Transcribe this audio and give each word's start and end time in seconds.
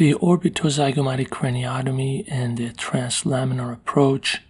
The 0.00 0.14
orbitozygomatic 0.14 1.28
craniotomy 1.28 2.24
and 2.26 2.56
the 2.56 2.70
translaminar 2.70 3.74
approach 3.74 4.40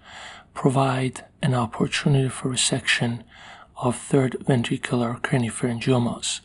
provide 0.55 1.25
an 1.43 1.55
opportunity 1.55 2.29
for 2.29 2.51
resection 2.51 3.25
of 3.77 3.97
third 3.97 4.37
ventricular 4.47 5.21
craniopharyngiomas. 5.21 6.43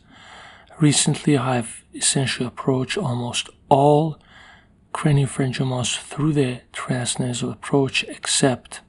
Recently, 0.80 1.38
I 1.38 1.54
have 1.54 1.84
essentially 1.94 2.48
approached 2.48 2.98
almost 2.98 3.48
all 3.68 4.18
craniopharyngiomas 4.92 5.98
through 6.00 6.32
the 6.32 6.62
transnasal 6.72 7.52
approach 7.52 8.02
except 8.08 8.80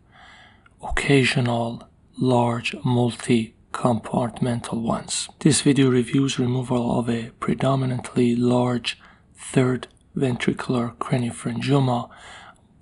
occasional 0.82 1.88
large 2.18 2.76
multi-compartmental 2.84 4.82
ones. 4.82 5.30
This 5.42 5.62
video 5.62 5.92
reviews 5.92 6.40
removal 6.40 6.98
of 6.98 7.08
a 7.08 7.30
predominantly 7.40 8.36
large 8.36 8.98
third 9.36 9.88
ventricular 10.18 10.96
craniopharyngioma 10.98 12.10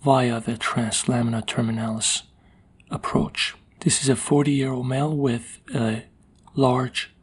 via 0.01 0.39
the 0.39 0.53
translamina 0.53 1.45
terminalis 1.45 2.23
approach. 2.89 3.55
This 3.81 4.01
is 4.01 4.09
a 4.09 4.15
40 4.15 4.51
year 4.51 4.71
old 4.71 4.87
male 4.87 5.15
with 5.15 5.59
a 5.73 6.05
large 6.55 7.13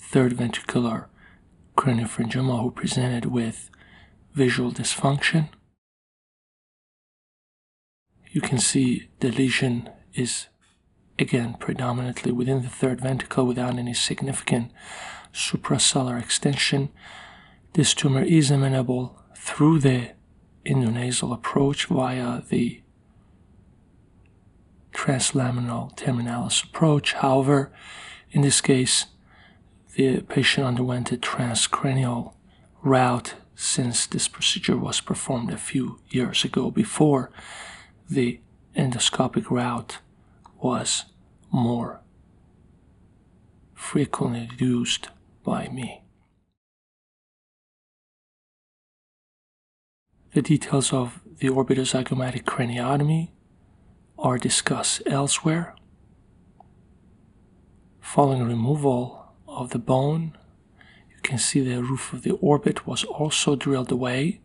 third 0.00 0.32
ventricular 0.36 1.06
craniopharyngioma 1.76 2.60
who 2.60 2.70
presented 2.70 3.26
with 3.26 3.70
visual 4.34 4.72
dysfunction. 4.72 5.48
You 8.32 8.40
can 8.40 8.58
see 8.58 9.08
the 9.20 9.30
lesion 9.30 9.88
is 10.14 10.48
again 11.18 11.56
predominantly 11.58 12.32
within 12.32 12.62
the 12.62 12.68
third 12.68 13.00
ventricle 13.00 13.46
without 13.46 13.78
any 13.78 13.94
significant 13.94 14.72
suprasellar 15.32 16.20
extension. 16.20 16.90
This 17.74 17.94
tumor 17.94 18.22
is 18.22 18.50
amenable 18.50 19.19
through 19.40 19.78
the 19.78 20.10
endonasal 20.66 21.32
approach 21.32 21.86
via 21.86 22.42
the 22.48 22.82
translamina 24.92 25.96
terminalis 25.96 26.62
approach. 26.62 27.14
However, 27.14 27.72
in 28.30 28.42
this 28.42 28.60
case, 28.60 29.06
the 29.96 30.20
patient 30.20 30.66
underwent 30.66 31.10
a 31.10 31.16
transcranial 31.16 32.34
route 32.82 33.34
since 33.54 34.06
this 34.06 34.28
procedure 34.28 34.76
was 34.76 35.00
performed 35.00 35.50
a 35.50 35.56
few 35.56 36.00
years 36.10 36.44
ago 36.44 36.70
before 36.70 37.30
the 38.08 38.40
endoscopic 38.76 39.50
route 39.50 39.98
was 40.60 41.06
more 41.50 42.00
frequently 43.74 44.50
used 44.58 45.08
by 45.42 45.68
me. 45.68 46.02
The 50.32 50.42
details 50.42 50.92
of 50.92 51.20
the 51.38 51.48
orbitozygomatic 51.48 52.44
craniotomy 52.44 53.30
are 54.16 54.38
discussed 54.38 55.02
elsewhere. 55.06 55.74
Following 58.00 58.44
removal 58.44 59.34
of 59.48 59.70
the 59.70 59.80
bone, 59.80 60.38
you 61.10 61.16
can 61.22 61.38
see 61.38 61.60
the 61.60 61.82
roof 61.82 62.12
of 62.12 62.22
the 62.22 62.32
orbit 62.36 62.86
was 62.86 63.02
also 63.02 63.56
drilled 63.56 63.90
away 63.90 64.40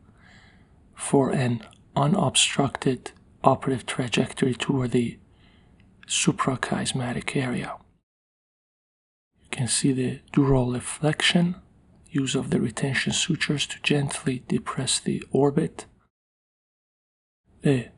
for 0.96 1.30
an 1.30 1.62
unobstructed 1.96 3.12
operative 3.44 3.86
trajectory 3.86 4.56
toward 4.56 4.90
the 4.90 5.20
suprachiasmatic 6.08 7.36
area. 7.36 7.76
You 9.44 9.50
can 9.52 9.68
see 9.68 9.92
the 9.92 10.22
dural 10.34 10.74
deflection, 10.74 11.56
use 12.16 12.34
of 12.34 12.50
the 12.50 12.60
retention 12.60 13.12
sutures 13.12 13.68
to 13.68 13.82
gently 13.84 14.44
depress 14.48 15.00
the 15.00 15.24
orbit. 15.32 15.86
The 17.62 17.90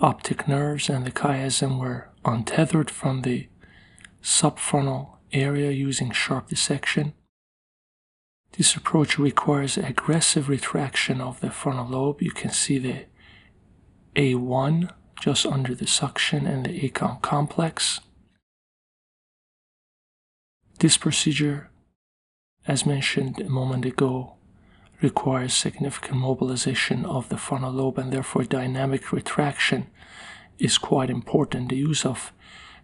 optic 0.00 0.46
nerves 0.46 0.88
and 0.88 1.04
the 1.04 1.10
chiasm 1.10 1.78
were 1.80 2.10
untethered 2.24 2.90
from 2.90 3.22
the 3.22 3.48
subfrontal 4.22 5.18
area 5.32 5.70
using 5.70 6.12
sharp 6.12 6.48
dissection. 6.48 7.14
This 8.52 8.76
approach 8.76 9.18
requires 9.18 9.76
aggressive 9.76 10.48
retraction 10.48 11.20
of 11.20 11.40
the 11.40 11.50
frontal 11.50 11.88
lobe. 11.88 12.22
You 12.22 12.30
can 12.30 12.50
see 12.50 12.78
the 12.78 13.06
A1 14.16 14.90
just 15.20 15.44
under 15.44 15.74
the 15.74 15.86
suction 15.86 16.46
and 16.46 16.64
the 16.64 16.80
ACOM 16.80 17.20
complex. 17.20 18.00
This 20.78 20.96
procedure, 20.96 21.70
as 22.68 22.84
mentioned 22.84 23.40
a 23.40 23.48
moment 23.48 23.86
ago, 23.86 24.34
requires 25.00 25.54
significant 25.54 26.16
mobilization 26.16 27.06
of 27.06 27.28
the 27.30 27.38
frontal 27.38 27.72
lobe 27.72 27.98
and 27.98 28.12
therefore 28.12 28.44
dynamic 28.44 29.10
retraction 29.10 29.86
is 30.58 30.76
quite 30.76 31.08
important. 31.08 31.70
The 31.70 31.76
use 31.76 32.04
of 32.04 32.32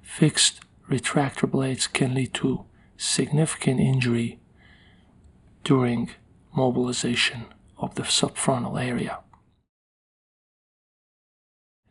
fixed 0.00 0.60
retractor 0.88 1.50
blades 1.50 1.86
can 1.86 2.14
lead 2.14 2.32
to 2.34 2.64
significant 2.96 3.78
injury 3.78 4.40
during 5.64 6.10
mobilization 6.56 7.46
of 7.76 7.94
the 7.96 8.04
subfrontal 8.04 8.82
area. 8.82 9.18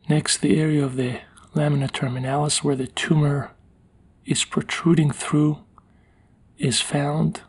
Next, 0.08 0.38
the 0.38 0.58
area 0.60 0.84
of 0.84 0.96
the 0.96 1.20
lamina 1.54 1.88
terminalis 1.88 2.64
where 2.64 2.76
the 2.76 2.88
tumor 2.88 3.52
is 4.26 4.44
protruding 4.44 5.12
through 5.12 5.58
is 6.58 6.80
found 6.80 7.42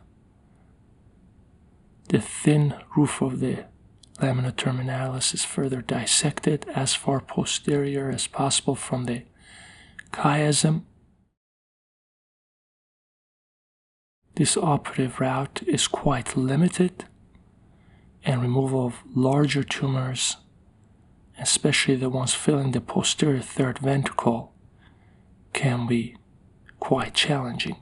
the 2.08 2.20
thin 2.20 2.74
roof 2.96 3.20
of 3.20 3.40
the 3.40 3.64
lamina 4.20 4.52
terminalis 4.52 5.34
is 5.34 5.44
further 5.44 5.82
dissected 5.82 6.66
as 6.74 6.94
far 6.94 7.20
posterior 7.20 8.10
as 8.10 8.26
possible 8.26 8.74
from 8.74 9.04
the 9.04 9.22
chiasm. 10.12 10.82
This 14.34 14.56
operative 14.56 15.18
route 15.20 15.62
is 15.66 15.88
quite 15.88 16.36
limited, 16.36 17.04
and 18.24 18.42
removal 18.42 18.86
of 18.86 19.02
larger 19.14 19.62
tumors, 19.62 20.36
especially 21.38 21.96
the 21.96 22.10
ones 22.10 22.34
filling 22.34 22.72
the 22.72 22.80
posterior 22.80 23.40
third 23.40 23.78
ventricle, 23.78 24.52
can 25.52 25.86
be 25.86 26.16
quite 26.80 27.14
challenging. 27.14 27.76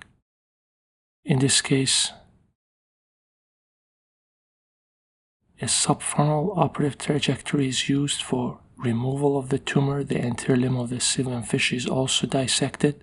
In 1.24 1.40
this 1.40 1.60
case, 1.60 2.12
A 5.64 5.66
subfrontal 5.66 6.52
operative 6.58 6.98
trajectory 6.98 7.68
is 7.68 7.88
used 7.88 8.20
for 8.20 8.60
removal 8.76 9.38
of 9.38 9.48
the 9.48 9.58
tumor. 9.58 10.04
The 10.04 10.20
anterior 10.20 10.60
limb 10.60 10.76
of 10.76 10.90
the 10.90 10.96
Sylvian 10.96 11.42
fissure 11.42 11.76
is 11.76 11.86
also 11.86 12.26
dissected. 12.26 13.02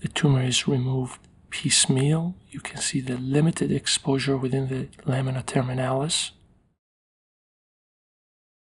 The 0.00 0.08
tumor 0.08 0.42
is 0.42 0.66
removed 0.66 1.20
piecemeal. 1.50 2.34
You 2.50 2.58
can 2.58 2.78
see 2.78 3.00
the 3.00 3.18
limited 3.18 3.70
exposure 3.70 4.36
within 4.36 4.66
the 4.66 4.88
lamina 5.04 5.44
terminalis. 5.44 6.32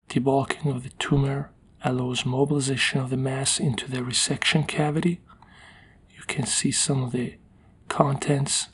Debulking 0.08 0.72
of 0.72 0.84
the 0.84 0.90
tumor 0.90 1.50
allows 1.82 2.24
mobilization 2.24 3.00
of 3.00 3.10
the 3.10 3.16
mass 3.16 3.58
into 3.58 3.90
the 3.90 3.98
resection 3.98 4.64
cavity. 4.64 5.22
You 6.16 6.22
can 6.28 6.46
see 6.46 6.70
some 6.70 7.02
of 7.02 7.10
the 7.10 7.34
contents 7.88 8.68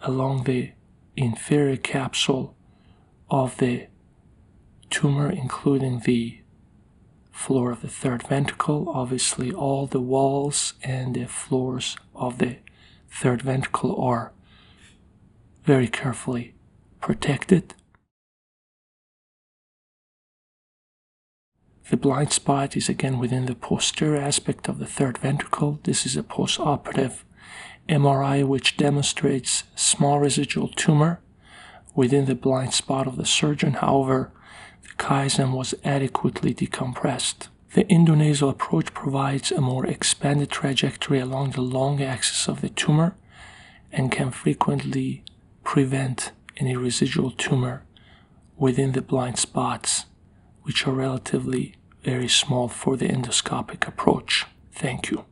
along 0.00 0.42
the 0.42 0.72
inferior 1.16 1.76
capsule 1.76 2.55
of 3.30 3.56
the 3.58 3.86
tumor, 4.90 5.30
including 5.30 6.00
the 6.00 6.40
floor 7.32 7.70
of 7.70 7.82
the 7.82 7.88
third 7.88 8.26
ventricle. 8.26 8.88
Obviously, 8.88 9.52
all 9.52 9.86
the 9.86 10.00
walls 10.00 10.74
and 10.82 11.14
the 11.14 11.26
floors 11.26 11.96
of 12.14 12.38
the 12.38 12.56
third 13.10 13.42
ventricle 13.42 14.00
are 14.00 14.32
very 15.64 15.88
carefully 15.88 16.54
protected. 17.00 17.74
The 21.90 21.96
blind 21.96 22.32
spot 22.32 22.76
is 22.76 22.88
again 22.88 23.18
within 23.18 23.46
the 23.46 23.54
posterior 23.54 24.20
aspect 24.20 24.68
of 24.68 24.78
the 24.78 24.86
third 24.86 25.18
ventricle. 25.18 25.78
This 25.84 26.04
is 26.04 26.16
a 26.16 26.22
postoperative 26.22 27.22
MRI 27.88 28.44
which 28.44 28.76
demonstrates 28.76 29.64
small 29.76 30.18
residual 30.18 30.68
tumor 30.68 31.20
within 31.96 32.26
the 32.26 32.34
blind 32.34 32.74
spot 32.74 33.08
of 33.08 33.16
the 33.16 33.26
surgeon. 33.26 33.72
However, 33.72 34.30
the 34.82 35.02
chiasm 35.02 35.52
was 35.52 35.74
adequately 35.82 36.54
decompressed. 36.54 37.48
The 37.74 37.84
endonasal 37.84 38.50
approach 38.50 38.94
provides 38.94 39.50
a 39.50 39.60
more 39.60 39.86
expanded 39.86 40.50
trajectory 40.50 41.18
along 41.18 41.50
the 41.50 41.62
long 41.62 42.02
axis 42.02 42.46
of 42.48 42.60
the 42.60 42.68
tumor 42.68 43.16
and 43.90 44.12
can 44.12 44.30
frequently 44.30 45.24
prevent 45.64 46.32
any 46.58 46.76
residual 46.76 47.30
tumor 47.32 47.82
within 48.56 48.92
the 48.92 49.02
blind 49.02 49.38
spots, 49.38 50.06
which 50.62 50.86
are 50.86 50.92
relatively 50.92 51.74
very 52.02 52.28
small 52.28 52.68
for 52.68 52.96
the 52.96 53.08
endoscopic 53.08 53.86
approach. 53.88 54.46
Thank 54.72 55.10
you. 55.10 55.24